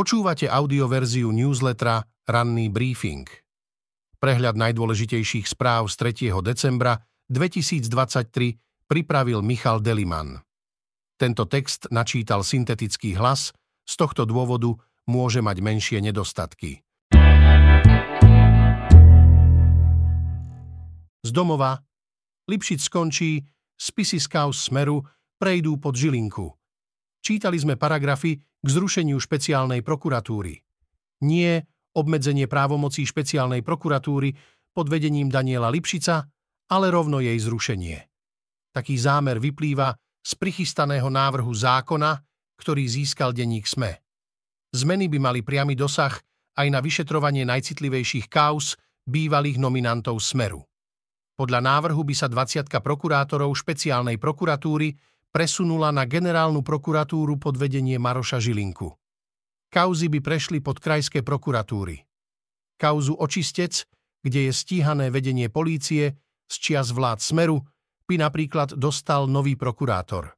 Počúvate 0.00 0.48
audioverziu 0.48 1.28
newslettera 1.28 2.00
Ranný 2.24 2.72
briefing. 2.72 3.28
Prehľad 4.16 4.56
najdôležitejších 4.56 5.44
správ 5.44 5.92
z 5.92 6.24
3. 6.32 6.40
decembra 6.40 7.04
2023 7.28 7.84
pripravil 8.88 9.44
Michal 9.44 9.84
Deliman. 9.84 10.40
Tento 11.20 11.44
text 11.44 11.92
načítal 11.92 12.40
syntetický 12.48 13.12
hlas, 13.12 13.52
z 13.84 13.94
tohto 14.00 14.24
dôvodu 14.24 14.72
môže 15.04 15.44
mať 15.44 15.60
menšie 15.60 16.00
nedostatky. 16.00 16.80
Z 21.20 21.28
domova 21.28 21.76
Lipšic 22.48 22.80
skončí, 22.88 23.44
spisy 23.76 24.16
z 24.16 24.32
Smeru 24.56 25.04
prejdú 25.36 25.76
pod 25.76 25.92
Žilinku. 25.92 26.56
Čítali 27.20 27.60
sme 27.60 27.76
paragrafy 27.76 28.40
k 28.40 28.68
zrušeniu 28.68 29.16
špeciálnej 29.20 29.84
prokuratúry. 29.84 30.56
Nie 31.24 31.68
obmedzenie 31.96 32.48
právomocí 32.48 33.04
špeciálnej 33.04 33.60
prokuratúry 33.60 34.32
pod 34.72 34.86
vedením 34.88 35.28
Daniela 35.28 35.68
Lipšica, 35.68 36.24
ale 36.70 36.86
rovno 36.88 37.18
jej 37.18 37.36
zrušenie. 37.36 37.98
Taký 38.70 38.94
zámer 38.94 39.42
vyplýva 39.42 39.90
z 40.22 40.32
prichystaného 40.38 41.10
návrhu 41.10 41.50
zákona, 41.50 42.22
ktorý 42.60 42.86
získal 42.86 43.34
denník 43.34 43.66
SME. 43.66 43.98
Zmeny 44.70 45.10
by 45.10 45.18
mali 45.18 45.40
priamy 45.42 45.74
dosah 45.74 46.14
aj 46.54 46.66
na 46.70 46.78
vyšetrovanie 46.78 47.42
najcitlivejších 47.42 48.30
kauz 48.30 48.78
bývalých 49.02 49.58
nominantov 49.58 50.22
Smeru. 50.22 50.62
Podľa 51.34 51.60
návrhu 51.64 52.04
by 52.04 52.14
sa 52.14 52.28
20 52.28 52.68
prokurátorov 52.68 53.50
špeciálnej 53.56 54.20
prokuratúry 54.20 54.94
presunula 55.30 55.94
na 55.94 56.06
generálnu 56.06 56.60
prokuratúru 56.66 57.38
pod 57.38 57.54
vedenie 57.54 57.96
Maroša 57.96 58.42
Žilinku. 58.42 58.90
Kauzy 59.70 60.10
by 60.10 60.18
prešli 60.18 60.58
pod 60.58 60.82
krajské 60.82 61.22
prokuratúry. 61.22 62.02
Kauzu 62.74 63.14
Očistec, 63.14 63.86
kde 64.20 64.50
je 64.50 64.52
stíhané 64.52 65.14
vedenie 65.14 65.46
polície 65.46 66.18
z 66.50 66.54
čias 66.58 66.90
vlád 66.90 67.22
Smeru, 67.22 67.62
by 68.10 68.18
napríklad 68.18 68.74
dostal 68.74 69.30
nový 69.30 69.54
prokurátor. 69.54 70.34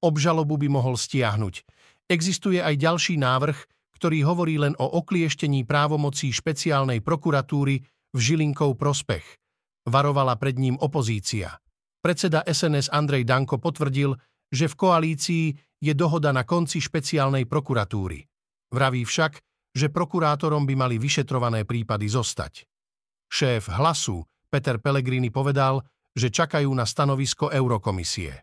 Obžalobu 0.00 0.56
by 0.56 0.68
mohol 0.72 0.96
stiahnuť. 0.96 1.68
Existuje 2.08 2.64
aj 2.64 2.80
ďalší 2.80 3.20
návrh, 3.20 3.58
ktorý 4.00 4.24
hovorí 4.24 4.56
len 4.56 4.72
o 4.80 4.88
oklieštení 5.04 5.68
právomocí 5.68 6.32
špeciálnej 6.32 7.04
prokuratúry 7.04 7.84
v 8.12 8.18
Žilinkov 8.18 8.80
prospech. 8.80 9.24
Varovala 9.84 10.40
pred 10.40 10.56
ním 10.56 10.80
opozícia. 10.80 11.60
Predseda 12.06 12.46
SNS 12.46 12.94
Andrej 12.94 13.26
Danko 13.26 13.58
potvrdil, 13.58 14.14
že 14.46 14.70
v 14.70 14.78
koalícii 14.78 15.50
je 15.82 15.90
dohoda 15.90 16.30
na 16.30 16.46
konci 16.46 16.78
špeciálnej 16.78 17.50
prokuratúry. 17.50 18.22
Vraví 18.70 19.02
však, 19.02 19.42
že 19.74 19.90
prokurátorom 19.90 20.70
by 20.70 20.74
mali 20.78 21.02
vyšetrované 21.02 21.66
prípady 21.66 22.06
zostať. 22.06 22.62
Šéf 23.26 23.66
hlasu 23.74 24.22
Peter 24.46 24.78
Pellegrini 24.78 25.34
povedal, 25.34 25.82
že 26.14 26.30
čakajú 26.30 26.70
na 26.70 26.86
stanovisko 26.86 27.50
Eurokomisie. 27.50 28.38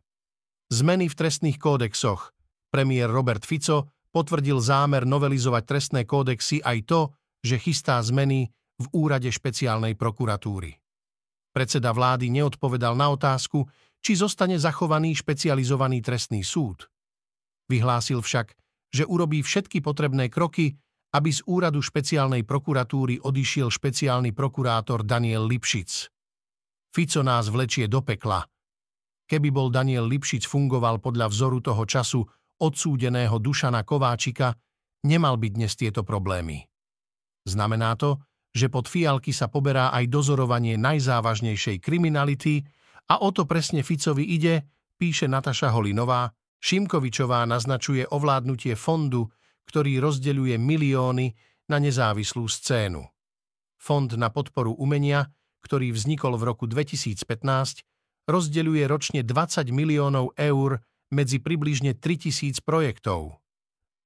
Zmeny 0.68 1.08
v 1.08 1.16
trestných 1.16 1.56
kódexoch. 1.56 2.36
Premiér 2.68 3.16
Robert 3.16 3.48
Fico 3.48 3.96
potvrdil 4.12 4.60
zámer 4.60 5.08
novelizovať 5.08 5.64
trestné 5.64 6.02
kódexy 6.04 6.60
aj 6.60 6.84
to, 6.84 7.16
že 7.40 7.64
chystá 7.64 8.04
zmeny 8.04 8.52
v 8.76 8.86
úrade 8.92 9.32
špeciálnej 9.32 9.96
prokuratúry. 9.96 10.83
Predseda 11.54 11.94
vlády 11.94 12.34
neodpovedal 12.34 12.98
na 12.98 13.14
otázku, 13.14 13.70
či 14.02 14.18
zostane 14.18 14.58
zachovaný 14.58 15.14
špecializovaný 15.14 16.02
trestný 16.02 16.42
súd. 16.42 16.90
Vyhlásil 17.70 18.20
však, 18.20 18.58
že 18.90 19.06
urobí 19.06 19.46
všetky 19.46 19.80
potrebné 19.80 20.28
kroky, 20.28 20.76
aby 21.14 21.30
z 21.30 21.46
úradu 21.46 21.80
špeciálnej 21.80 22.42
prokuratúry 22.42 23.22
odišiel 23.22 23.70
špeciálny 23.70 24.34
prokurátor 24.34 25.06
Daniel 25.06 25.46
Lipšic. 25.46 26.10
Fico 26.94 27.22
nás 27.22 27.48
vlečie 27.54 27.86
do 27.86 28.02
pekla. 28.02 28.42
Keby 29.30 29.50
bol 29.54 29.70
Daniel 29.70 30.10
Lipšic 30.10 30.50
fungoval 30.50 31.00
podľa 31.00 31.30
vzoru 31.30 31.62
toho 31.62 31.86
času 31.86 32.22
odsúdeného 32.60 33.38
Dušana 33.38 33.86
Kováčika, 33.86 34.58
nemal 35.06 35.38
by 35.38 35.48
dnes 35.54 35.74
tieto 35.78 36.02
problémy. 36.02 36.66
Znamená 37.46 37.98
to, 37.98 38.22
že 38.54 38.70
pod 38.70 38.86
fialky 38.86 39.34
sa 39.34 39.50
poberá 39.50 39.90
aj 39.90 40.08
dozorovanie 40.14 40.78
najzávažnejšej 40.78 41.82
kriminality 41.82 42.62
a 43.10 43.20
o 43.20 43.34
to 43.34 43.50
presne 43.50 43.82
Ficovi 43.82 44.24
ide, 44.24 44.70
píše 44.96 45.26
Nataša 45.26 45.74
Holinová, 45.74 46.30
Šimkovičová 46.64 47.44
naznačuje 47.44 48.08
ovládnutie 48.08 48.80
fondu, 48.80 49.28
ktorý 49.68 50.00
rozdeľuje 50.00 50.56
milióny 50.56 51.28
na 51.68 51.78
nezávislú 51.82 52.48
scénu. 52.48 53.04
Fond 53.76 54.08
na 54.16 54.32
podporu 54.32 54.72
umenia, 54.72 55.28
ktorý 55.66 55.92
vznikol 55.92 56.40
v 56.40 56.44
roku 56.48 56.64
2015, 56.70 57.84
rozdeľuje 58.32 58.84
ročne 58.88 59.22
20 59.28 59.76
miliónov 59.76 60.32
eur 60.40 60.80
medzi 61.12 61.44
približne 61.44 62.00
3000 62.00 62.64
projektov. 62.64 63.44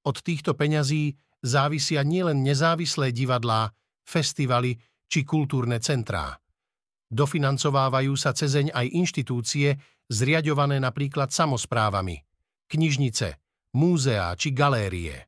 Od 0.02 0.18
týchto 0.26 0.58
peňazí 0.58 1.14
závisia 1.46 2.02
nielen 2.02 2.42
nezávislé 2.42 3.14
divadlá, 3.14 3.78
festivaly 4.08 4.80
či 5.12 5.28
kultúrne 5.28 5.84
centrá. 5.84 6.32
Dofinancovávajú 7.08 8.16
sa 8.16 8.32
cezeň 8.32 8.72
aj 8.72 8.88
inštitúcie, 8.96 9.76
zriadované 10.08 10.80
napríklad 10.80 11.32
samozprávami, 11.32 12.24
knižnice, 12.72 13.28
múzeá 13.76 14.32
či 14.40 14.56
galérie. 14.56 15.28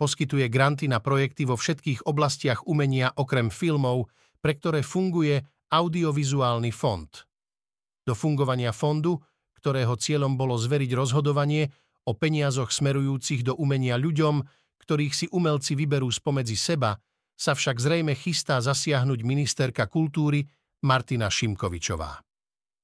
Poskytuje 0.00 0.48
granty 0.48 0.88
na 0.88 1.00
projekty 1.04 1.44
vo 1.44 1.60
všetkých 1.60 2.08
oblastiach 2.08 2.64
umenia 2.64 3.12
okrem 3.12 3.52
filmov, 3.52 4.08
pre 4.40 4.56
ktoré 4.56 4.80
funguje 4.80 5.44
audiovizuálny 5.68 6.72
fond. 6.72 7.08
Do 8.04 8.16
fungovania 8.16 8.72
fondu, 8.72 9.20
ktorého 9.60 9.92
cieľom 10.00 10.40
bolo 10.40 10.56
zveriť 10.56 10.96
rozhodovanie 10.96 11.68
o 12.08 12.16
peniazoch 12.16 12.72
smerujúcich 12.72 13.44
do 13.44 13.52
umenia 13.60 14.00
ľuďom, 14.00 14.40
ktorých 14.80 15.12
si 15.12 15.26
umelci 15.28 15.76
vyberú 15.76 16.08
spomedzi 16.08 16.56
seba, 16.56 16.96
sa 17.40 17.56
však 17.56 17.80
zrejme 17.80 18.12
chystá 18.12 18.60
zasiahnuť 18.60 19.24
ministerka 19.24 19.88
kultúry 19.88 20.44
Martina 20.84 21.32
Šimkovičová. 21.32 22.20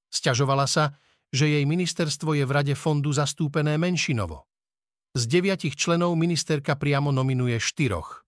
Sťažovala 0.08 0.64
sa, 0.64 0.96
že 1.28 1.52
jej 1.52 1.64
ministerstvo 1.68 2.32
je 2.32 2.48
v 2.48 2.54
rade 2.56 2.72
fondu 2.72 3.12
zastúpené 3.12 3.76
menšinovo. 3.76 4.48
Z 5.12 5.28
deviatich 5.28 5.76
členov 5.76 6.16
ministerka 6.16 6.72
priamo 6.72 7.12
nominuje 7.12 7.60
štyroch. 7.60 8.24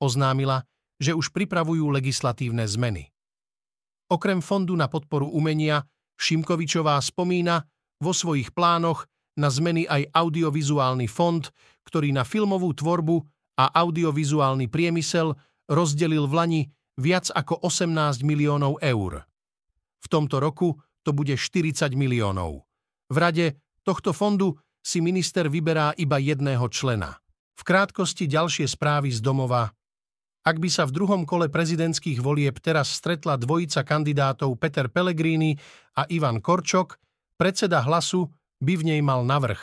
Oznámila, 0.00 0.64
že 0.96 1.12
už 1.12 1.36
pripravujú 1.36 1.84
legislatívne 1.92 2.64
zmeny. 2.64 3.12
Okrem 4.08 4.40
fondu 4.40 4.72
na 4.72 4.88
podporu 4.88 5.28
umenia 5.28 5.84
Šimkovičová 6.16 6.96
spomína 7.00 7.64
vo 8.00 8.12
svojich 8.12 8.52
plánoch 8.56 9.08
na 9.36 9.48
zmeny 9.48 9.88
aj 9.88 10.12
audiovizuálny 10.12 11.08
fond, 11.08 11.44
ktorý 11.88 12.12
na 12.12 12.24
filmovú 12.24 12.72
tvorbu 12.76 13.24
a 13.58 13.64
audiovizuálny 13.72 14.68
priemysel 14.68 15.36
rozdelil 15.68 16.28
v 16.28 16.34
Lani 16.34 16.62
viac 16.96 17.28
ako 17.32 17.64
18 17.64 18.24
miliónov 18.24 18.80
eur. 18.80 19.24
V 20.02 20.06
tomto 20.10 20.42
roku 20.42 20.76
to 21.02 21.14
bude 21.14 21.34
40 21.34 21.94
miliónov. 21.94 22.64
V 23.12 23.16
rade 23.16 23.58
tohto 23.82 24.14
fondu 24.14 24.56
si 24.82 24.98
minister 24.98 25.46
vyberá 25.46 25.94
iba 25.94 26.18
jedného 26.18 26.66
člena. 26.68 27.22
V 27.54 27.62
krátkosti 27.62 28.26
ďalšie 28.26 28.66
správy 28.66 29.14
z 29.14 29.22
domova. 29.22 29.70
Ak 30.42 30.58
by 30.58 30.66
sa 30.66 30.82
v 30.82 30.98
druhom 30.98 31.22
kole 31.22 31.46
prezidentských 31.46 32.18
volieb 32.18 32.58
teraz 32.58 32.90
stretla 32.90 33.38
dvojica 33.38 33.86
kandidátov 33.86 34.58
Peter 34.58 34.90
Pellegrini 34.90 35.54
a 35.94 36.02
Ivan 36.10 36.42
Korčok, 36.42 36.98
predseda 37.38 37.78
hlasu 37.86 38.26
by 38.58 38.74
v 38.74 38.82
nej 38.90 39.00
mal 39.06 39.22
navrh. 39.22 39.62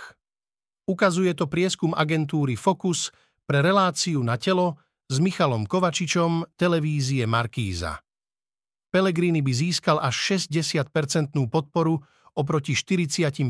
Ukazuje 0.88 1.36
to 1.36 1.52
prieskum 1.52 1.92
agentúry 1.92 2.56
Focus, 2.56 3.12
pre 3.50 3.66
reláciu 3.66 4.22
na 4.22 4.38
telo 4.38 4.78
s 5.10 5.18
Michalom 5.18 5.66
Kovačičom 5.66 6.54
televízie 6.54 7.26
Markíza. 7.26 7.98
Pelegrini 8.94 9.42
by 9.42 9.50
získal 9.50 9.98
až 9.98 10.38
60-percentnú 10.38 11.50
podporu 11.50 11.98
oproti 12.38 12.78
40% 12.78 13.50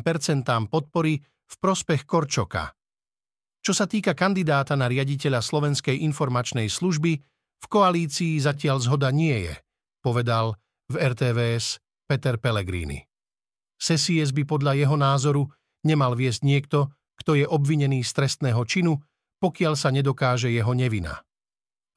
podpory 0.71 1.19
v 1.19 1.55
prospech 1.59 2.07
Korčoka. 2.07 2.71
Čo 3.59 3.75
sa 3.75 3.91
týka 3.91 4.15
kandidáta 4.15 4.79
na 4.79 4.87
riaditeľa 4.87 5.43
Slovenskej 5.43 5.99
informačnej 6.07 6.71
služby, 6.71 7.11
v 7.59 7.65
koalícii 7.67 8.39
zatiaľ 8.39 8.79
zhoda 8.79 9.11
nie 9.11 9.51
je, 9.51 9.53
povedal 9.99 10.55
v 10.87 10.95
RTVS 10.95 11.83
Peter 12.07 12.39
Pellegrini. 12.39 13.03
Sesies 13.75 14.31
by 14.31 14.47
podľa 14.47 14.79
jeho 14.79 14.95
názoru 14.95 15.43
nemal 15.83 16.15
viesť 16.15 16.47
niekto, 16.47 16.87
kto 17.19 17.35
je 17.35 17.43
obvinený 17.43 17.99
z 18.07 18.15
trestného 18.15 18.63
činu 18.63 18.95
pokiaľ 19.39 19.73
sa 19.79 19.89
nedokáže 19.89 20.51
jeho 20.51 20.71
nevina. 20.75 21.23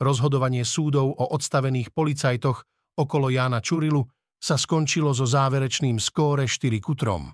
Rozhodovanie 0.03 0.67
súdov 0.67 1.15
o 1.15 1.25
odstavených 1.31 1.95
policajtoch 1.95 2.67
okolo 2.99 3.31
Jána 3.31 3.63
Čurilu 3.63 4.03
sa 4.43 4.59
skončilo 4.59 5.15
so 5.15 5.23
záverečným 5.23 6.03
skóre 6.03 6.51
4 6.51 6.83
kutrom. 6.83 7.31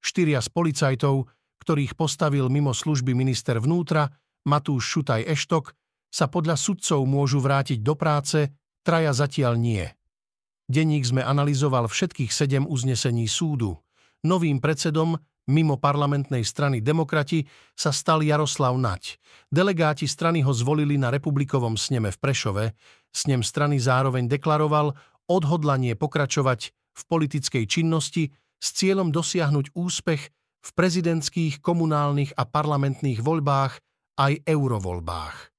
Štyria 0.00 0.40
z 0.40 0.48
policajtov, 0.48 1.28
ktorých 1.60 1.92
postavil 1.92 2.48
mimo 2.48 2.72
služby 2.72 3.12
minister 3.12 3.60
vnútra, 3.60 4.08
Matúš 4.48 4.88
Šutaj 4.96 5.28
Eštok 5.28 5.76
sa 6.08 6.32
podľa 6.32 6.56
sudcov 6.56 7.04
môžu 7.04 7.44
vrátiť 7.44 7.84
do 7.84 7.92
práce, 7.92 8.48
traja 8.80 9.12
zatiaľ 9.12 9.60
nie. 9.60 9.84
Denník 10.70 11.04
sme 11.04 11.20
analyzoval 11.20 11.90
všetkých 11.90 12.32
sedem 12.32 12.64
uznesení 12.64 13.28
súdu. 13.28 13.76
Novým 14.24 14.64
predsedom 14.64 15.20
mimo 15.50 15.74
parlamentnej 15.76 16.46
strany 16.46 16.78
Demokrati 16.78 17.42
sa 17.74 17.90
stal 17.90 18.22
Jaroslav 18.22 18.78
Nať. 18.78 19.18
Delegáti 19.50 20.06
strany 20.06 20.46
ho 20.46 20.54
zvolili 20.54 20.94
na 20.94 21.10
republikovom 21.10 21.74
sneme 21.74 22.14
v 22.14 22.18
Prešove. 22.22 22.64
Snem 23.10 23.42
strany 23.42 23.82
zároveň 23.82 24.30
deklaroval 24.30 24.94
odhodlanie 25.26 25.98
pokračovať 25.98 26.70
v 26.70 27.02
politickej 27.10 27.64
činnosti 27.66 28.30
s 28.62 28.68
cieľom 28.78 29.10
dosiahnuť 29.10 29.74
úspech 29.74 30.22
v 30.60 30.70
prezidentských, 30.78 31.58
komunálnych 31.58 32.38
a 32.38 32.46
parlamentných 32.46 33.18
voľbách 33.18 33.82
aj 34.22 34.32
eurovoľbách. 34.46 35.50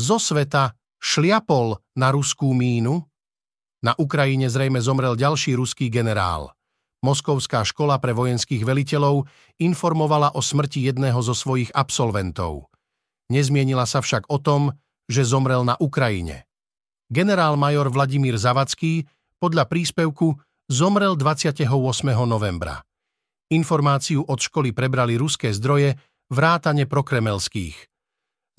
zo 0.00 0.16
sveta 0.16 0.72
šliapol 0.96 1.76
na 1.98 2.08
ruskú 2.14 2.54
mínu? 2.54 3.09
Na 3.80 3.96
Ukrajine 3.96 4.52
zrejme 4.52 4.76
zomrel 4.84 5.16
ďalší 5.16 5.56
ruský 5.56 5.88
generál. 5.88 6.52
Moskovská 7.00 7.64
škola 7.64 7.96
pre 7.96 8.12
vojenských 8.12 8.60
veliteľov 8.60 9.24
informovala 9.56 10.36
o 10.36 10.44
smrti 10.44 10.92
jedného 10.92 11.16
zo 11.24 11.32
svojich 11.32 11.72
absolventov. 11.72 12.68
Nezmienila 13.32 13.88
sa 13.88 14.04
však 14.04 14.28
o 14.28 14.36
tom, 14.36 14.76
že 15.08 15.24
zomrel 15.24 15.64
na 15.64 15.80
Ukrajine. 15.80 16.44
Generál 17.08 17.56
major 17.56 17.88
Vladimír 17.88 18.36
Zavacký 18.36 19.08
podľa 19.40 19.64
príspevku 19.64 20.36
zomrel 20.68 21.16
28. 21.16 21.64
novembra. 22.28 22.84
Informáciu 23.48 24.20
od 24.28 24.38
školy 24.38 24.76
prebrali 24.76 25.16
ruské 25.16 25.50
zdroje 25.56 25.96
vrátane 26.28 26.84
prokremelských. 26.84 27.88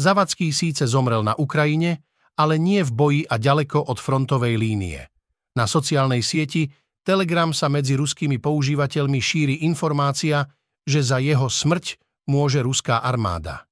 Zavacký 0.01 0.49
síce 0.49 0.89
zomrel 0.89 1.21
na 1.21 1.37
Ukrajine, 1.37 2.01
ale 2.33 2.57
nie 2.57 2.81
v 2.81 2.91
boji 2.91 3.21
a 3.29 3.37
ďaleko 3.37 3.85
od 3.85 4.01
frontovej 4.01 4.57
línie. 4.57 5.10
Na 5.57 5.67
sociálnej 5.67 6.23
sieti 6.23 6.71
Telegram 7.01 7.49
sa 7.49 7.65
medzi 7.65 7.97
ruskými 7.97 8.37
používateľmi 8.37 9.17
šíri 9.17 9.55
informácia, 9.65 10.45
že 10.85 11.01
za 11.01 11.17
jeho 11.17 11.49
smrť 11.49 11.97
môže 12.29 12.61
ruská 12.61 13.01
armáda. 13.01 13.65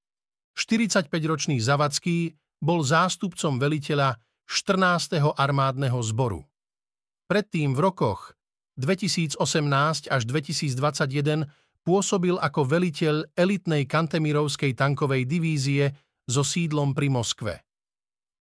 45-ročný 0.58 1.62
Zavacký 1.62 2.34
bol 2.60 2.84
zástupcom 2.84 3.62
veliteľa 3.62 4.20
14. 4.50 5.22
armádneho 5.38 6.02
zboru. 6.02 6.44
Predtým 7.30 7.78
v 7.78 7.80
rokoch 7.86 8.34
2018 8.82 10.10
až 10.10 10.22
2021 10.26 11.46
pôsobil 11.86 12.36
ako 12.36 12.66
veliteľ 12.66 13.30
elitnej 13.38 13.86
Kantemirovskej 13.86 14.74
tankovej 14.74 15.30
divízie 15.30 15.94
so 16.26 16.42
sídlom 16.42 16.98
pri 16.98 17.14
Moskve. 17.14 17.54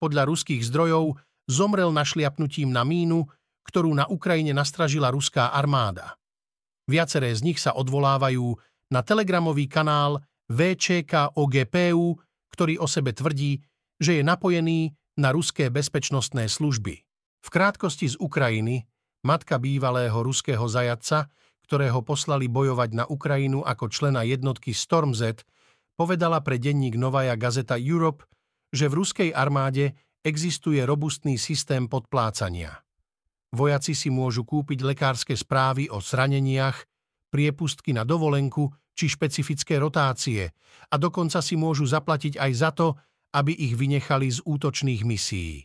Podľa 0.00 0.24
ruských 0.26 0.64
zdrojov 0.64 1.27
zomrel 1.48 1.90
našliapnutím 1.90 2.70
na 2.70 2.84
mínu, 2.84 3.24
ktorú 3.66 3.92
na 3.96 4.04
Ukrajine 4.06 4.52
nastražila 4.52 5.08
ruská 5.08 5.50
armáda. 5.50 6.16
Viaceré 6.88 7.32
z 7.36 7.44
nich 7.44 7.60
sa 7.60 7.76
odvolávajú 7.76 8.56
na 8.88 9.04
telegramový 9.04 9.68
kanál 9.68 10.24
VČK 10.48 11.36
OGPU, 11.36 12.16
ktorý 12.52 12.80
o 12.80 12.88
sebe 12.88 13.12
tvrdí, 13.12 13.60
že 14.00 14.20
je 14.20 14.22
napojený 14.24 14.96
na 15.20 15.34
ruské 15.34 15.68
bezpečnostné 15.68 16.48
služby. 16.48 16.94
V 17.44 17.48
krátkosti 17.52 18.08
z 18.08 18.16
Ukrajiny 18.16 18.88
matka 19.26 19.60
bývalého 19.60 20.16
ruského 20.16 20.64
zajatca, 20.64 21.28
ktorého 21.68 22.00
poslali 22.00 22.48
bojovať 22.48 22.90
na 22.96 23.04
Ukrajinu 23.04 23.60
ako 23.60 23.92
člena 23.92 24.24
jednotky 24.24 24.72
Storm 24.72 25.12
Z, 25.12 25.44
povedala 26.00 26.40
pre 26.40 26.56
denník 26.56 26.96
Novaja 26.96 27.36
Gazeta 27.36 27.76
Europe, 27.76 28.24
že 28.72 28.88
v 28.88 29.04
ruskej 29.04 29.30
armáde 29.36 29.92
existuje 30.28 30.84
robustný 30.84 31.40
systém 31.40 31.88
podplácania. 31.88 32.84
Vojaci 33.56 33.96
si 33.96 34.12
môžu 34.12 34.44
kúpiť 34.44 34.84
lekárske 34.84 35.32
správy 35.32 35.88
o 35.88 36.04
zraneniach, 36.04 36.84
priepustky 37.32 37.96
na 37.96 38.04
dovolenku 38.04 38.68
či 38.92 39.08
špecifické 39.08 39.80
rotácie 39.80 40.52
a 40.92 40.94
dokonca 41.00 41.40
si 41.40 41.56
môžu 41.56 41.88
zaplatiť 41.88 42.36
aj 42.36 42.52
za 42.52 42.70
to, 42.76 42.92
aby 43.32 43.56
ich 43.56 43.72
vynechali 43.72 44.28
z 44.28 44.44
útočných 44.44 45.02
misií. 45.08 45.64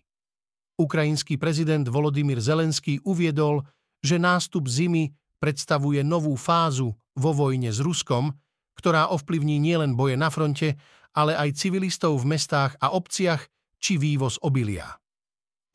Ukrajinský 0.80 1.36
prezident 1.36 1.84
Volodymyr 1.84 2.40
Zelenský 2.40 3.04
uviedol, 3.04 3.68
že 4.00 4.16
nástup 4.16 4.72
zimy 4.72 5.12
predstavuje 5.44 6.00
novú 6.08 6.40
fázu 6.40 6.96
vo 7.20 7.32
vojne 7.36 7.68
s 7.68 7.84
Ruskom 7.84 8.32
ktorá 8.78 9.10
ovplyvní 9.14 9.62
nielen 9.62 9.94
boje 9.94 10.18
na 10.18 10.34
fronte, 10.34 10.76
ale 11.14 11.38
aj 11.38 11.58
civilistov 11.58 12.18
v 12.18 12.36
mestách 12.36 12.74
a 12.82 12.94
obciach 12.94 13.46
či 13.84 14.00
vývoz 14.00 14.40
obilia. 14.40 14.96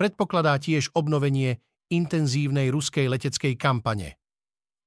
Predpokladá 0.00 0.56
tiež 0.56 0.96
obnovenie 0.96 1.60
intenzívnej 1.92 2.72
ruskej 2.72 3.04
leteckej 3.12 3.60
kampane. 3.60 4.16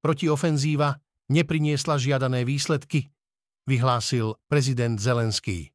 Protiofenzíva 0.01 0.97
nepriniesla 1.29 2.01
žiadané 2.01 2.41
výsledky, 2.41 3.13
vyhlásil 3.69 4.41
prezident 4.49 4.97
Zelenský. 4.97 5.69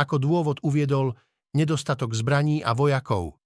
Ako 0.00 0.16
dôvod 0.16 0.64
uviedol 0.64 1.12
nedostatok 1.52 2.16
zbraní 2.16 2.64
a 2.64 2.72
vojakov. 2.72 3.36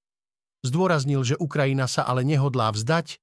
Zdôraznil, 0.63 1.27
že 1.27 1.35
Ukrajina 1.43 1.91
sa 1.91 2.07
ale 2.07 2.23
nehodlá 2.23 2.71
vzdať 2.71 3.19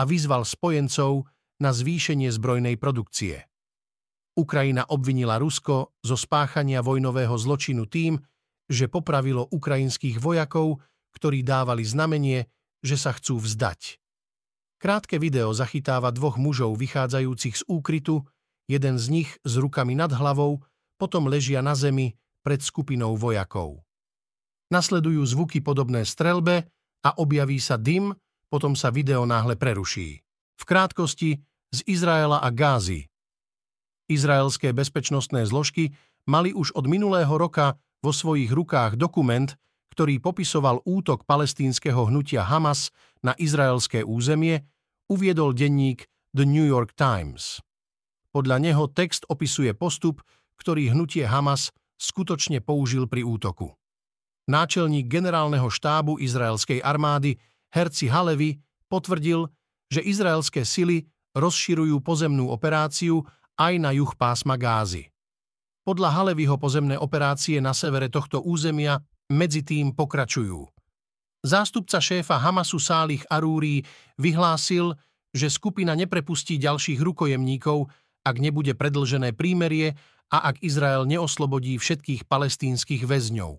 a 0.00 0.08
vyzval 0.08 0.48
spojencov 0.48 1.28
na 1.60 1.70
zvýšenie 1.76 2.32
zbrojnej 2.32 2.80
produkcie. 2.80 3.44
Ukrajina 4.32 4.88
obvinila 4.88 5.36
Rusko 5.36 5.92
zo 6.00 6.16
spáchania 6.16 6.80
vojnového 6.80 7.36
zločinu 7.36 7.84
tým, 7.84 8.16
že 8.70 8.90
popravilo 8.90 9.48
ukrajinských 9.50 10.18
vojakov, 10.18 10.82
ktorí 11.14 11.42
dávali 11.46 11.86
znamenie, 11.86 12.48
že 12.82 12.98
sa 12.98 13.14
chcú 13.14 13.38
vzdať. 13.38 14.02
Krátke 14.82 15.22
video 15.22 15.54
zachytáva 15.54 16.10
dvoch 16.10 16.34
mužov 16.34 16.74
vychádzajúcich 16.74 17.54
z 17.54 17.62
úkrytu, 17.70 18.26
jeden 18.66 18.98
z 18.98 19.06
nich 19.14 19.30
s 19.46 19.54
rukami 19.54 19.94
nad 19.94 20.10
hlavou, 20.10 20.58
potom 20.98 21.30
ležia 21.30 21.62
na 21.62 21.78
zemi 21.78 22.18
pred 22.42 22.58
skupinou 22.58 23.14
vojakov. 23.14 23.86
Nasledujú 24.74 25.22
zvuky 25.22 25.62
podobné 25.62 26.02
strelbe 26.02 26.66
a 27.06 27.14
objaví 27.14 27.62
sa 27.62 27.78
dym, 27.78 28.10
potom 28.50 28.74
sa 28.74 28.90
video 28.90 29.22
náhle 29.22 29.54
preruší. 29.54 30.18
V 30.58 30.64
krátkosti 30.66 31.38
z 31.70 31.78
Izraela 31.86 32.42
a 32.42 32.50
Gázy 32.50 33.06
Izraelské 34.10 34.74
bezpečnostné 34.76 35.46
zložky 35.46 35.94
mali 36.28 36.52
už 36.52 36.74
od 36.76 36.84
minulého 36.90 37.32
roka 37.32 37.78
vo 38.02 38.10
svojich 38.10 38.50
rukách 38.50 38.98
dokument, 38.98 39.54
ktorý 39.94 40.18
popisoval 40.18 40.82
útok 40.82 41.22
palestínskeho 41.24 42.10
hnutia 42.10 42.42
Hamas 42.42 42.90
na 43.22 43.32
izraelské 43.38 44.02
územie, 44.02 44.66
uviedol 45.06 45.54
denník 45.54 46.10
The 46.34 46.48
New 46.48 46.66
York 46.66 46.98
Times. 46.98 47.62
Podľa 48.32 48.56
neho 48.64 48.88
text 48.88 49.28
opisuje 49.28 49.76
postup, 49.76 50.24
ktorý 50.56 50.96
hnutie 50.96 51.28
Hamas 51.28 51.70
skutočne 52.00 52.64
použil 52.64 53.04
pri 53.04 53.22
útoku. 53.22 53.76
Náčelník 54.48 55.06
generálneho 55.06 55.68
štábu 55.70 56.18
izraelskej 56.18 56.82
armády 56.82 57.38
Herci 57.70 58.10
Halevi 58.10 58.58
potvrdil, 58.88 59.46
že 59.92 60.00
izraelské 60.02 60.64
sily 60.64 61.06
rozširujú 61.36 62.00
pozemnú 62.00 62.48
operáciu 62.48 63.22
aj 63.60 63.76
na 63.76 63.92
juh 63.92 64.08
pásma 64.16 64.56
Gázy. 64.56 65.11
Podľa 65.82 66.14
Halevyho 66.14 66.54
pozemné 66.62 66.94
operácie 66.94 67.58
na 67.58 67.74
severe 67.74 68.06
tohto 68.06 68.38
územia 68.38 69.02
medzi 69.34 69.66
tým 69.66 69.90
pokračujú. 69.98 70.62
Zástupca 71.42 71.98
šéfa 71.98 72.38
Hamasu 72.38 72.78
Sálich 72.78 73.26
Arúri 73.26 73.82
vyhlásil, 74.14 74.94
že 75.34 75.50
skupina 75.50 75.98
neprepustí 75.98 76.54
ďalších 76.62 77.02
rukojemníkov, 77.02 77.90
ak 78.22 78.36
nebude 78.38 78.78
predlžené 78.78 79.34
prímerie 79.34 79.98
a 80.30 80.54
ak 80.54 80.62
Izrael 80.62 81.02
neoslobodí 81.02 81.74
všetkých 81.82 82.30
palestínskych 82.30 83.02
väzňov. 83.02 83.58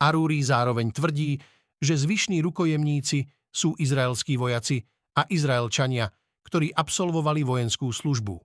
Arúri 0.00 0.40
zároveň 0.40 0.96
tvrdí, 0.96 1.44
že 1.76 2.00
zvyšní 2.00 2.40
rukojemníci 2.40 3.28
sú 3.52 3.76
izraelskí 3.76 4.40
vojaci 4.40 4.80
a 5.20 5.28
Izraelčania, 5.28 6.08
ktorí 6.48 6.72
absolvovali 6.72 7.44
vojenskú 7.44 7.92
službu. 7.92 8.40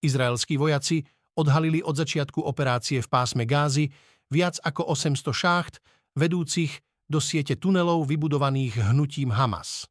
Izraelskí 0.00 0.56
vojaci 0.56 1.04
odhalili 1.36 1.80
od 1.80 1.96
začiatku 1.96 2.40
operácie 2.42 3.00
v 3.00 3.08
pásme 3.08 3.44
Gázy 3.48 3.92
viac 4.32 4.56
ako 4.64 4.88
800 4.92 5.32
šácht, 5.32 5.74
vedúcich 6.16 6.80
do 7.08 7.20
siete 7.20 7.56
tunelov 7.60 8.08
vybudovaných 8.08 8.80
hnutím 8.92 9.32
Hamas. 9.32 9.88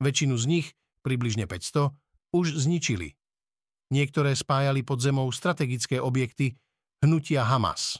Väčšinu 0.00 0.36
z 0.36 0.44
nich, 0.48 0.66
približne 1.00 1.48
500, 1.48 1.92
už 2.36 2.46
zničili. 2.56 3.16
Niektoré 3.90 4.36
spájali 4.36 4.84
pod 4.84 5.02
zemou 5.02 5.26
strategické 5.32 5.98
objekty 5.98 6.54
hnutia 7.02 7.42
Hamas. 7.48 7.98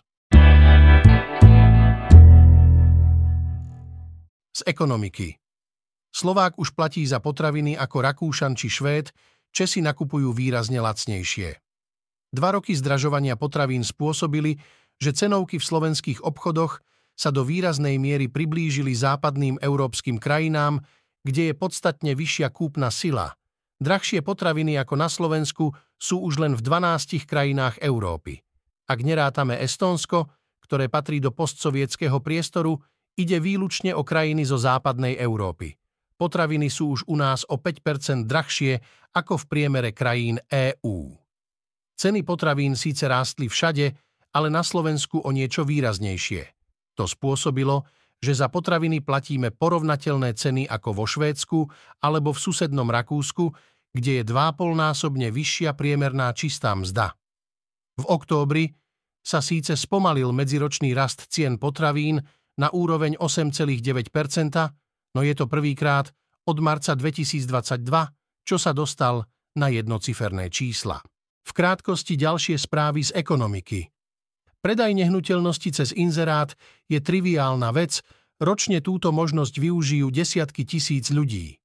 Z 4.50 4.60
ekonomiky 4.68 5.40
Slovák 6.10 6.58
už 6.58 6.74
platí 6.74 7.06
za 7.06 7.22
potraviny 7.22 7.78
ako 7.78 7.96
Rakúšan 8.02 8.58
či 8.58 8.68
Švéd 8.68 9.14
Česi 9.50 9.82
nakupujú 9.82 10.30
výrazne 10.30 10.78
lacnejšie. 10.78 11.69
Dva 12.30 12.54
roky 12.54 12.78
zdražovania 12.78 13.34
potravín 13.34 13.82
spôsobili, 13.82 14.62
že 15.02 15.10
cenovky 15.10 15.58
v 15.58 15.66
slovenských 15.66 16.22
obchodoch 16.22 16.78
sa 17.18 17.34
do 17.34 17.42
výraznej 17.42 17.98
miery 17.98 18.30
priblížili 18.30 18.94
západným 18.94 19.58
európskym 19.58 20.16
krajinám, 20.16 20.80
kde 21.26 21.52
je 21.52 21.54
podstatne 21.58 22.14
vyššia 22.14 22.48
kúpna 22.54 22.88
sila. 22.88 23.34
Drahšie 23.80 24.20
potraviny 24.20 24.76
ako 24.78 24.94
na 24.96 25.08
Slovensku 25.08 25.72
sú 25.96 26.24
už 26.24 26.40
len 26.40 26.52
v 26.56 26.62
12 26.64 27.28
krajinách 27.28 27.80
Európy. 27.80 28.40
Ak 28.88 29.04
nerátame 29.04 29.56
Estónsko, 29.60 30.28
ktoré 30.64 30.88
patrí 30.88 31.18
do 31.18 31.34
postsovietského 31.34 32.22
priestoru, 32.22 32.78
ide 33.18 33.42
výlučne 33.42 33.92
o 33.92 34.06
krajiny 34.06 34.46
zo 34.46 34.56
západnej 34.56 35.18
Európy. 35.18 35.76
Potraviny 36.20 36.68
sú 36.68 36.94
už 36.94 37.08
u 37.08 37.16
nás 37.16 37.48
o 37.48 37.56
5% 37.56 38.28
drahšie 38.28 38.80
ako 39.16 39.40
v 39.40 39.44
priemere 39.48 39.90
krajín 39.96 40.36
EÚ. 40.46 41.16
Ceny 42.00 42.24
potravín 42.24 42.80
síce 42.80 43.04
rástli 43.04 43.44
všade, 43.44 43.92
ale 44.32 44.48
na 44.48 44.64
Slovensku 44.64 45.20
o 45.20 45.28
niečo 45.28 45.68
výraznejšie. 45.68 46.48
To 46.96 47.04
spôsobilo, 47.04 47.84
že 48.24 48.32
za 48.32 48.48
potraviny 48.48 49.04
platíme 49.04 49.52
porovnateľné 49.52 50.32
ceny 50.32 50.64
ako 50.64 50.96
vo 50.96 51.04
Švédsku 51.04 51.68
alebo 52.00 52.32
v 52.32 52.40
susednom 52.40 52.88
Rakúsku, 52.88 53.52
kde 53.92 54.20
je 54.20 54.24
2,5-násobne 54.24 55.28
vyššia 55.28 55.76
priemerná 55.76 56.32
čistá 56.32 56.72
mzda. 56.72 57.12
V 58.00 58.04
októbri 58.08 58.72
sa 59.20 59.44
síce 59.44 59.76
spomalil 59.76 60.32
medziročný 60.32 60.96
rast 60.96 61.28
cien 61.28 61.60
potravín 61.60 62.24
na 62.56 62.72
úroveň 62.72 63.20
8,9% 63.20 63.76
no 65.14 65.20
je 65.20 65.34
to 65.36 65.44
prvýkrát 65.50 66.08
od 66.48 66.56
marca 66.64 66.96
2022, 66.96 67.84
čo 68.46 68.56
sa 68.56 68.72
dostal 68.72 69.26
na 69.58 69.68
jednociferné 69.68 70.48
čísla. 70.48 71.02
V 71.46 71.50
krátkosti 71.56 72.14
ďalšie 72.20 72.56
správy 72.60 73.06
z 73.06 73.16
ekonomiky. 73.16 73.88
Predaj 74.60 74.92
nehnuteľnosti 74.92 75.70
cez 75.72 75.88
inzerát 75.96 76.52
je 76.86 77.00
triviálna 77.00 77.72
vec, 77.72 78.04
ročne 78.40 78.84
túto 78.84 79.08
možnosť 79.08 79.56
využijú 79.56 80.12
desiatky 80.12 80.68
tisíc 80.68 81.08
ľudí. 81.08 81.56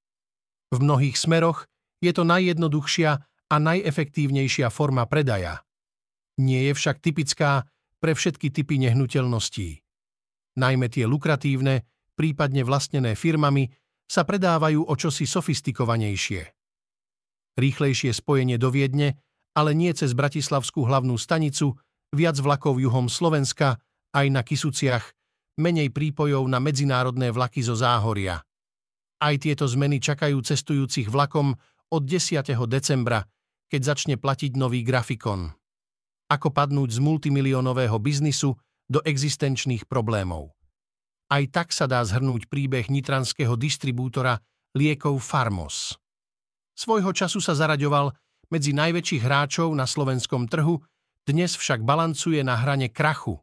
V 0.72 0.76
mnohých 0.80 1.16
smeroch 1.20 1.68
je 2.00 2.12
to 2.12 2.24
najjednoduchšia 2.24 3.10
a 3.52 3.56
najefektívnejšia 3.56 4.72
forma 4.72 5.04
predaja. 5.04 5.62
Nie 6.40 6.68
je 6.68 6.72
však 6.76 7.00
typická 7.00 7.64
pre 8.00 8.12
všetky 8.12 8.52
typy 8.52 8.76
nehnuteľností. 8.80 9.80
Najmä 10.56 10.88
tie 10.88 11.04
lukratívne, 11.04 11.84
prípadne 12.16 12.64
vlastnené 12.64 13.16
firmami, 13.16 13.68
sa 14.08 14.24
predávajú 14.24 14.88
o 14.88 14.94
čosi 14.96 15.24
sofistikovanejšie. 15.28 16.42
Rýchlejšie 17.56 18.12
spojenie 18.12 18.60
do 18.60 18.68
Viedne, 18.68 19.16
ale 19.56 19.72
nie 19.72 19.88
cez 19.96 20.12
Bratislavskú 20.12 20.84
hlavnú 20.84 21.16
stanicu, 21.16 21.80
viac 22.12 22.36
vlakov 22.36 22.76
juhom 22.76 23.08
Slovenska, 23.08 23.80
aj 24.12 24.26
na 24.28 24.44
Kisuciach, 24.44 25.16
menej 25.56 25.88
prípojov 25.88 26.44
na 26.44 26.60
medzinárodné 26.60 27.32
vlaky 27.32 27.64
zo 27.64 27.72
Záhoria. 27.72 28.44
Aj 29.16 29.34
tieto 29.40 29.64
zmeny 29.64 29.96
čakajú 29.96 30.36
cestujúcich 30.44 31.08
vlakom 31.08 31.56
od 31.88 32.02
10. 32.04 32.44
decembra, 32.68 33.24
keď 33.72 33.96
začne 33.96 34.14
platiť 34.20 34.60
nový 34.60 34.84
grafikon. 34.84 35.48
Ako 36.28 36.52
padnúť 36.52 36.92
z 36.92 37.00
multimiliónového 37.00 37.96
biznisu 37.96 38.52
do 38.86 39.00
existenčných 39.00 39.88
problémov. 39.88 40.52
Aj 41.26 41.42
tak 41.50 41.72
sa 41.72 41.88
dá 41.90 42.04
zhrnúť 42.04 42.46
príbeh 42.46 42.86
nitranského 42.92 43.58
distribútora 43.58 44.38
liekov 44.76 45.18
Farmos. 45.18 45.96
Svojho 46.76 47.10
času 47.16 47.40
sa 47.40 47.56
zaraďoval 47.56 48.12
medzi 48.50 48.74
najväčších 48.74 49.22
hráčov 49.22 49.74
na 49.74 49.86
slovenskom 49.86 50.46
trhu, 50.46 50.78
dnes 51.26 51.58
však 51.58 51.82
balancuje 51.82 52.42
na 52.46 52.54
hrane 52.54 52.90
krachu. 52.90 53.42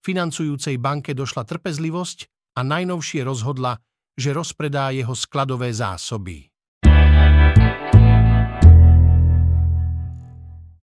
Financujúcej 0.00 0.80
banke 0.80 1.12
došla 1.12 1.44
trpezlivosť 1.44 2.18
a 2.56 2.64
najnovšie 2.64 3.20
rozhodla, 3.26 3.76
že 4.16 4.32
rozpredá 4.32 4.94
jeho 4.94 5.12
skladové 5.12 5.74
zásoby. 5.76 6.48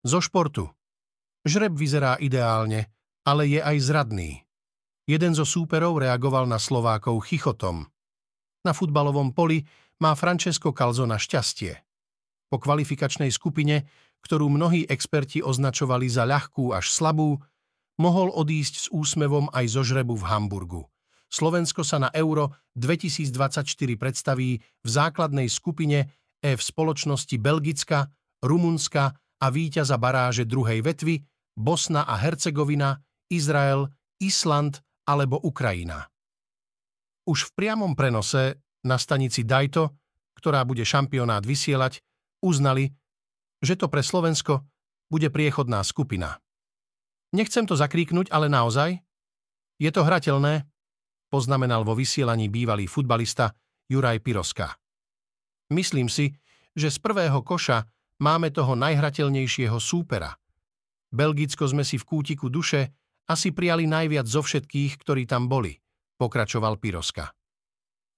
Zo 0.08 0.20
športu. 0.24 0.72
Žreb 1.44 1.76
vyzerá 1.76 2.16
ideálne, 2.24 2.88
ale 3.28 3.52
je 3.52 3.60
aj 3.60 3.78
zradný. 3.84 4.48
Jeden 5.08 5.36
zo 5.36 5.44
súperov 5.44 6.00
reagoval 6.00 6.48
na 6.48 6.60
Slovákov 6.60 7.28
chichotom. 7.28 7.88
Na 8.64 8.72
futbalovom 8.76 9.32
poli 9.32 9.64
má 10.04 10.16
Francesco 10.16 10.72
Calzona 10.72 11.16
šťastie. 11.16 11.87
Po 12.48 12.58
kvalifikačnej 12.58 13.32
skupine, 13.32 13.88
ktorú 14.24 14.48
mnohí 14.48 14.88
experti 14.88 15.44
označovali 15.44 16.08
za 16.08 16.24
ľahkú 16.24 16.72
až 16.72 16.88
slabú, 16.92 17.40
mohol 18.00 18.32
odísť 18.32 18.74
s 18.78 18.86
úsmevom 18.94 19.52
aj 19.52 19.66
zo 19.74 19.82
žrebu 19.84 20.16
v 20.16 20.28
Hamburgu. 20.28 20.82
Slovensko 21.28 21.84
sa 21.84 22.00
na 22.00 22.10
Euro 22.16 22.56
2024 22.80 23.68
predstaví 24.00 24.64
v 24.64 24.88
základnej 24.88 25.52
skupine 25.52 26.08
E 26.40 26.54
v 26.56 26.62
spoločnosti 26.62 27.36
Belgicka, 27.42 28.08
Rumunska 28.40 29.12
a 29.42 29.48
víťaza 29.52 29.98
baráže 29.98 30.48
druhej 30.48 30.86
vetvy 30.86 31.20
Bosna 31.58 32.06
a 32.06 32.16
Hercegovina, 32.22 33.02
Izrael, 33.28 33.90
Island 34.22 34.80
alebo 35.10 35.42
Ukrajina. 35.42 36.06
Už 37.28 37.52
v 37.52 37.52
priamom 37.58 37.98
prenose 37.98 38.62
na 38.86 38.96
stanici 38.96 39.44
Dajto, 39.44 39.98
ktorá 40.38 40.64
bude 40.64 40.86
šampionát 40.86 41.42
vysielať, 41.44 42.06
uznali, 42.42 42.94
že 43.62 43.78
to 43.78 43.90
pre 43.90 44.06
Slovensko 44.06 44.66
bude 45.10 45.32
priechodná 45.32 45.82
skupina. 45.82 46.38
Nechcem 47.36 47.68
to 47.68 47.76
zakríknuť, 47.76 48.32
ale 48.32 48.48
naozaj? 48.48 49.00
Je 49.78 49.92
to 49.92 50.02
hrateľné? 50.04 50.64
Poznamenal 51.28 51.84
vo 51.84 51.94
vysielaní 51.94 52.48
bývalý 52.48 52.88
futbalista 52.88 53.52
Juraj 53.92 54.24
Piroska. 54.24 54.80
Myslím 55.76 56.08
si, 56.08 56.32
že 56.72 56.88
z 56.88 56.98
prvého 57.04 57.44
koša 57.44 57.84
máme 58.24 58.50
toho 58.56 58.80
najhrateľnejšieho 58.80 59.76
súpera. 59.78 60.32
Belgicko 61.12 61.68
sme 61.68 61.84
si 61.84 62.00
v 62.00 62.08
kútiku 62.08 62.48
duše 62.48 62.96
asi 63.28 63.52
prijali 63.52 63.84
najviac 63.88 64.24
zo 64.24 64.40
všetkých, 64.40 65.04
ktorí 65.04 65.28
tam 65.28 65.52
boli, 65.52 65.76
pokračoval 66.16 66.80
Piroska. 66.80 67.36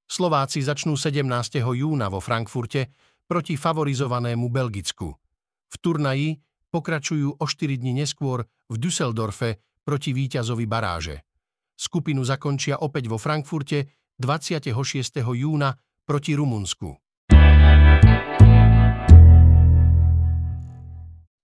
Slováci 0.10 0.62
začnú 0.62 0.98
17. 0.98 1.26
júna 1.62 2.10
vo 2.10 2.22
Frankfurte 2.22 2.94
proti 3.30 3.54
favorizovanému 3.54 4.50
Belgicku. 4.50 5.14
V 5.70 5.76
turnaji 5.78 6.42
pokračujú 6.74 7.38
o 7.38 7.46
4 7.46 7.78
dní 7.78 8.02
neskôr 8.02 8.42
v 8.66 8.76
Düsseldorfe 8.82 9.62
proti 9.86 10.18
víťazovi 10.18 10.66
baráže. 10.66 11.22
Skupinu 11.78 12.26
zakončia 12.26 12.82
opäť 12.82 13.06
vo 13.06 13.22
Frankfurte 13.22 14.10
26. 14.18 14.74
júna 15.22 15.78
proti 16.10 16.34
Rumunsku. 16.34 16.90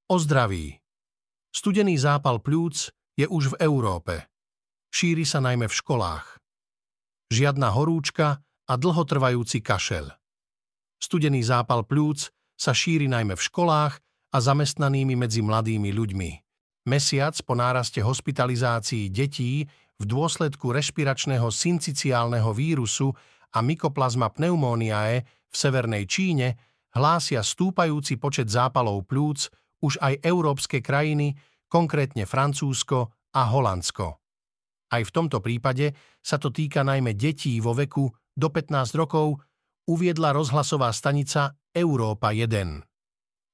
O 0.06 0.18
zdraví. 0.18 0.82
Studený 1.54 2.02
zápal 2.02 2.42
plúc 2.42 2.90
je 3.14 3.30
už 3.30 3.56
v 3.56 3.60
Európe. 3.64 4.26
Šíri 4.90 5.24
sa 5.24 5.40
najmä 5.40 5.70
v 5.70 5.78
školách. 5.78 6.42
Žiadna 7.32 7.74
horúčka 7.74 8.42
a 8.70 8.74
dlhotrvajúci 8.76 9.62
kašel. 9.64 10.14
Studený 11.00 11.46
zápal 11.46 11.84
plúc 11.84 12.32
sa 12.56 12.72
šíri 12.72 13.06
najmä 13.12 13.36
v 13.36 13.46
školách 13.46 14.00
a 14.32 14.38
zamestnanými 14.40 15.16
medzi 15.16 15.44
mladými 15.44 15.92
ľuďmi. 15.92 16.30
Mesiac 16.86 17.34
po 17.42 17.58
náraste 17.58 18.04
hospitalizácií 18.04 19.10
detí 19.10 19.66
v 19.96 20.04
dôsledku 20.04 20.70
rešpiračného 20.76 21.48
synciciálneho 21.50 22.52
vírusu 22.54 23.10
a 23.56 23.64
mykoplazma 23.64 24.30
pneumóniae 24.36 25.24
v 25.26 25.56
severnej 25.56 26.04
Číne 26.06 26.60
hlásia 26.94 27.42
stúpajúci 27.42 28.20
počet 28.20 28.52
zápalov 28.52 29.08
plúc 29.08 29.52
už 29.84 30.00
aj 30.00 30.24
európske 30.24 30.80
krajiny, 30.84 31.36
konkrétne 31.68 32.24
Francúzsko 32.28 33.12
a 33.36 33.42
Holandsko. 33.52 34.08
Aj 34.92 35.02
v 35.02 35.12
tomto 35.12 35.42
prípade 35.42 35.92
sa 36.22 36.38
to 36.40 36.54
týka 36.54 36.86
najmä 36.86 37.18
detí 37.18 37.58
vo 37.60 37.76
veku 37.76 38.08
do 38.36 38.48
15 38.48 39.00
rokov, 39.00 39.42
uviedla 39.86 40.34
rozhlasová 40.34 40.90
stanica 40.94 41.54
Európa 41.74 42.34
1. 42.34 42.82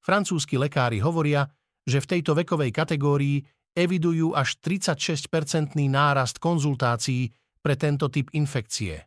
Francúzski 0.02 0.58
lekári 0.58 0.98
hovoria, 0.98 1.46
že 1.86 2.02
v 2.02 2.10
tejto 2.18 2.32
vekovej 2.34 2.70
kategórii 2.74 3.42
evidujú 3.72 4.36
až 4.36 4.58
36-percentný 4.60 5.88
nárast 5.88 6.42
konzultácií 6.42 7.32
pre 7.62 7.78
tento 7.78 8.10
typ 8.10 8.28
infekcie. 8.34 9.06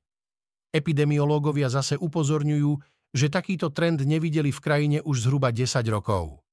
Epidemiológovia 0.71 1.71
zase 1.71 1.95
upozorňujú, 1.99 2.71
že 3.15 3.31
takýto 3.31 3.71
trend 3.71 4.03
nevideli 4.03 4.51
v 4.51 4.59
krajine 4.59 4.97
už 5.03 5.27
zhruba 5.27 5.51
10 5.55 5.71
rokov. 5.87 6.43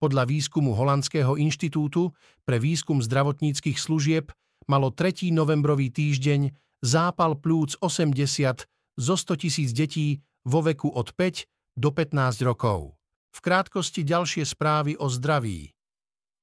Podľa 0.00 0.24
výskumu 0.24 0.72
Holandského 0.72 1.36
inštitútu 1.36 2.16
pre 2.48 2.56
výskum 2.56 3.04
zdravotníckých 3.04 3.76
služieb 3.76 4.32
malo 4.64 4.88
3. 4.88 5.28
novembrový 5.28 5.92
týždeň 5.92 6.56
zápal 6.80 7.36
plúc 7.36 7.76
80 7.84 8.64
zo 9.00 9.16
100 9.16 9.40
tisíc 9.40 9.72
detí 9.72 10.20
vo 10.44 10.60
veku 10.60 10.92
od 10.92 11.16
5 11.16 11.48
do 11.80 11.88
15 11.88 12.44
rokov. 12.44 12.92
V 13.32 13.38
krátkosti 13.40 14.04
ďalšie 14.04 14.44
správy 14.44 15.00
o 15.00 15.08
zdraví. 15.08 15.72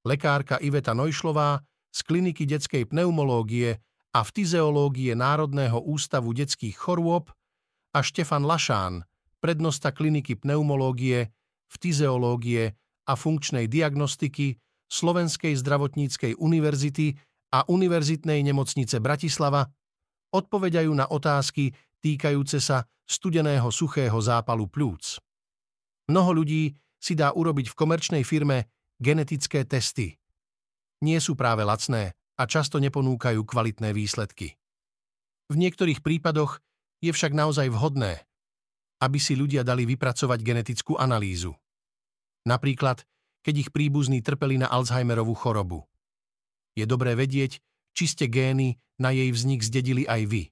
Lekárka 0.01 0.57
Iveta 0.57 0.97
Nojšlová 0.97 1.61
z 1.93 1.99
kliniky 2.01 2.49
detskej 2.49 2.89
pneumológie 2.89 3.77
a 4.17 4.25
fyziológie 4.25 5.13
Národného 5.13 5.77
ústavu 5.85 6.33
detských 6.33 6.73
chorôb 6.73 7.29
a 7.93 7.99
Štefan 8.01 8.47
Lašán, 8.47 9.05
prednosta 9.43 9.93
kliniky 9.93 10.39
pneumológie, 10.39 11.29
fyziológie 11.69 12.73
a 13.05 13.13
funkčnej 13.13 13.69
diagnostiky 13.69 14.57
Slovenskej 14.87 15.53
zdravotníckej 15.59 16.39
univerzity 16.39 17.19
a 17.51 17.67
Univerzitnej 17.67 18.43
nemocnice 18.43 19.03
Bratislava, 19.03 19.67
odpovedajú 20.31 20.91
na 20.91 21.07
otázky 21.07 21.71
týkajúce 22.03 22.61
sa 22.61 22.85
studeného 23.07 23.71
suchého 23.71 24.17
zápalu 24.19 24.67
plúc. 24.67 25.17
Mnoho 26.07 26.43
ľudí 26.43 26.75
si 26.97 27.13
dá 27.13 27.31
urobiť 27.31 27.71
v 27.71 27.77
komerčnej 27.77 28.23
firme 28.23 28.67
genetické 28.99 29.63
testy. 29.63 30.17
Nie 31.03 31.21
sú 31.21 31.37
práve 31.37 31.61
lacné 31.61 32.17
a 32.37 32.43
často 32.49 32.81
neponúkajú 32.81 33.41
kvalitné 33.45 33.93
výsledky. 33.93 34.57
V 35.47 35.55
niektorých 35.55 36.03
prípadoch 36.03 36.59
je 36.99 37.13
však 37.13 37.31
naozaj 37.31 37.69
vhodné, 37.69 38.25
aby 38.99 39.19
si 39.21 39.37
ľudia 39.37 39.61
dali 39.61 39.85
vypracovať 39.85 40.39
genetickú 40.41 40.97
analýzu. 40.97 41.53
Napríklad, 42.49 43.05
keď 43.45 43.67
ich 43.67 43.69
príbuzní 43.71 44.19
trpeli 44.25 44.59
na 44.59 44.67
Alzheimerovú 44.67 45.37
chorobu. 45.37 45.85
Je 46.73 46.83
dobré 46.83 47.13
vedieť, 47.15 47.61
či 47.93 48.05
ste 48.09 48.25
gény 48.27 48.77
na 48.99 49.13
jej 49.13 49.29
vznik 49.31 49.61
zdedili 49.63 50.03
aj 50.09 50.21
vy. 50.27 50.43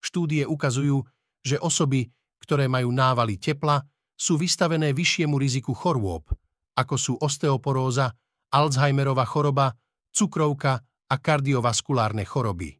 Štúdie 0.00 0.48
ukazujú, 0.48 1.04
že 1.44 1.56
osoby, 1.60 2.08
ktoré 2.40 2.66
majú 2.66 2.92
návaly 2.92 3.36
tepla, 3.36 3.80
sú 4.16 4.36
vystavené 4.36 4.92
vyššiemu 4.92 5.36
riziku 5.40 5.72
chorôb, 5.72 6.28
ako 6.76 6.94
sú 6.96 7.12
osteoporóza, 7.16 8.12
Alzheimerova 8.50 9.24
choroba, 9.24 9.72
cukrovka 10.10 10.82
a 10.82 11.14
kardiovaskulárne 11.16 12.26
choroby. 12.26 12.74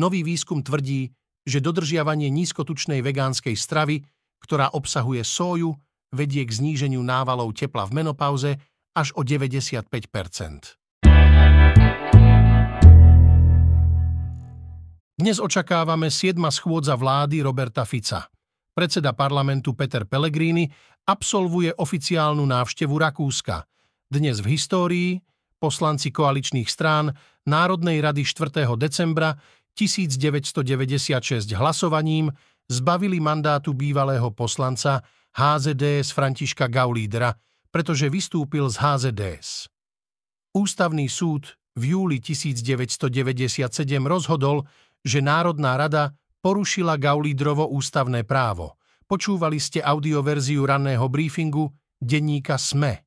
Nový 0.00 0.24
výskum 0.24 0.64
tvrdí, 0.64 1.12
že 1.46 1.62
dodržiavanie 1.62 2.32
nízkotučnej 2.32 3.04
vegánskej 3.04 3.54
stravy, 3.54 4.02
ktorá 4.40 4.72
obsahuje 4.72 5.22
sóju, 5.22 5.76
vedie 6.10 6.42
k 6.48 6.50
zníženiu 6.50 7.00
návalov 7.04 7.52
tepla 7.54 7.84
v 7.86 8.02
menopauze 8.02 8.52
až 8.96 9.12
o 9.14 9.22
95 9.22 9.86
Dnes 15.16 15.40
očakávame 15.40 16.12
7. 16.12 16.36
schôdza 16.52 16.92
vlády 16.92 17.40
Roberta 17.40 17.88
Fica. 17.88 18.28
Predseda 18.76 19.16
parlamentu 19.16 19.72
Peter 19.72 20.04
Pellegrini 20.04 20.68
absolvuje 21.08 21.72
oficiálnu 21.72 22.44
návštevu 22.44 22.92
Rakúska. 23.00 23.64
Dnes 24.12 24.44
v 24.44 24.52
histórii 24.52 25.16
poslanci 25.56 26.12
koaličných 26.12 26.68
strán 26.68 27.16
Národnej 27.48 28.04
rady 28.04 28.28
4. 28.28 28.68
decembra 28.76 29.40
1996 29.72 31.48
hlasovaním 31.56 32.28
zbavili 32.68 33.16
mandátu 33.16 33.72
bývalého 33.72 34.28
poslanca 34.36 35.00
HZDS 35.32 36.12
Františka 36.12 36.68
Gaulídera, 36.68 37.32
pretože 37.72 38.12
vystúpil 38.12 38.68
z 38.68 38.84
HZDS. 38.84 39.72
Ústavný 40.52 41.08
súd 41.08 41.56
v 41.72 41.96
júli 41.96 42.20
1997 42.20 43.72
rozhodol, 44.04 44.64
že 45.06 45.22
Národná 45.22 45.78
rada 45.78 46.10
porušila 46.42 46.98
Gaulídrovo 46.98 47.70
ústavné 47.70 48.26
právo. 48.26 48.74
Počúvali 49.06 49.62
ste 49.62 49.78
audioverziu 49.78 50.66
ranného 50.66 51.06
briefingu 51.06 51.70
denníka 52.02 52.58
SME. 52.58 53.05